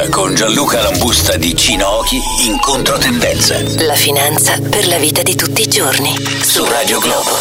[0.00, 3.60] finanza con Gianluca Lambusta di Cinochi in controtendenza.
[3.84, 6.14] La finanza per la vita di tutti i giorni.
[6.16, 7.36] Su Radio Globo.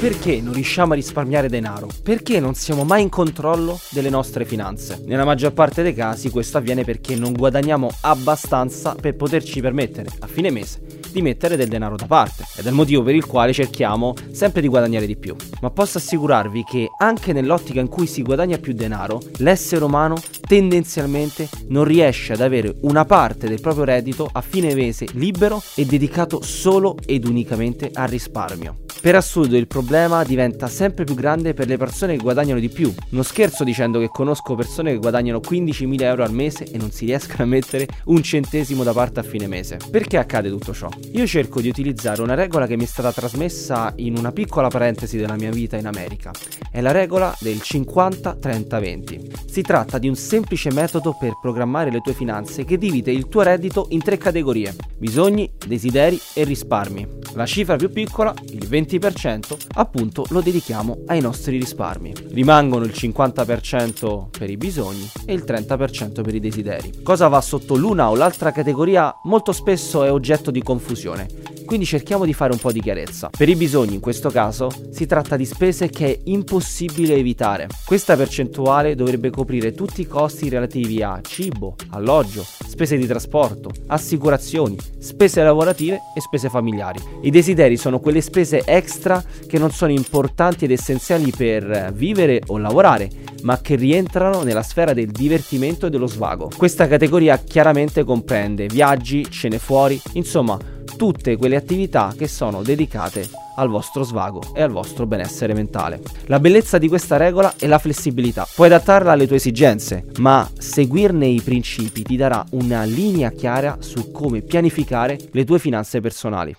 [0.00, 1.88] Perché non riusciamo a risparmiare denaro?
[2.02, 5.00] Perché non siamo mai in controllo delle nostre finanze?
[5.06, 10.26] Nella maggior parte dei casi questo avviene perché non guadagniamo abbastanza per poterci permettere a
[10.26, 10.80] fine mese
[11.12, 14.60] di mettere del denaro da parte ed è il motivo per il quale cerchiamo sempre
[14.60, 15.36] di guadagnare di più.
[15.60, 20.16] Ma posso assicurarvi che anche nell'ottica in cui si guadagna più denaro, l'essere umano
[20.52, 25.86] tendenzialmente non riesce ad avere una parte del proprio reddito a fine mese libero e
[25.86, 28.80] dedicato solo ed unicamente al risparmio.
[29.00, 32.92] Per assurdo il problema diventa sempre più grande per le persone che guadagnano di più.
[33.08, 37.06] Non scherzo dicendo che conosco persone che guadagnano 15.000 euro al mese e non si
[37.06, 39.78] riescono a mettere un centesimo da parte a fine mese.
[39.90, 40.88] Perché accade tutto ciò?
[41.14, 45.16] Io cerco di utilizzare una regola che mi è stata trasmessa in una piccola parentesi
[45.16, 46.30] della mia vita in America.
[46.70, 49.50] È la regola del 50-30-20.
[49.50, 53.42] Si tratta di un semplice metodo per programmare le tue finanze che divide il tuo
[53.42, 57.20] reddito in tre categorie: bisogni, desideri e risparmi.
[57.34, 62.12] La cifra più piccola, il 20 20% appunto lo dedichiamo ai nostri risparmi.
[62.30, 67.02] Rimangono il 50% per i bisogni e il 30% per i desideri.
[67.02, 71.41] Cosa va sotto l'una o l'altra categoria molto spesso è oggetto di confusione
[71.72, 73.30] quindi cerchiamo di fare un po' di chiarezza.
[73.34, 77.66] Per i bisogni in questo caso si tratta di spese che è impossibile evitare.
[77.86, 84.76] Questa percentuale dovrebbe coprire tutti i costi relativi a cibo, alloggio, spese di trasporto, assicurazioni,
[84.98, 86.98] spese lavorative e spese familiari.
[87.22, 92.58] I desideri sono quelle spese extra che non sono importanti ed essenziali per vivere o
[92.58, 93.08] lavorare,
[93.44, 96.50] ma che rientrano nella sfera del divertimento e dello svago.
[96.54, 103.68] Questa categoria chiaramente comprende viaggi, cene fuori, insomma tutte quelle attività che sono dedicate al
[103.68, 106.00] vostro svago e al vostro benessere mentale.
[106.26, 108.46] La bellezza di questa regola è la flessibilità.
[108.54, 114.10] Puoi adattarla alle tue esigenze, ma seguirne i principi ti darà una linea chiara su
[114.10, 116.54] come pianificare le tue finanze personali.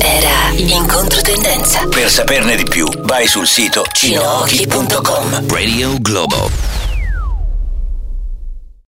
[0.00, 1.86] Era in controtendenza.
[1.86, 5.48] Per saperne di più, vai sul sito cinochi.com.
[5.48, 6.73] Radio Globo.